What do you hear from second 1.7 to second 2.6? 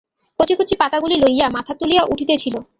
তুলিয়া উঠিতেছিল।